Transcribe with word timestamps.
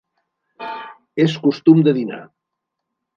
És 1.25 1.35
costum 1.43 1.83
de 1.89 1.93
dinar. 1.99 2.21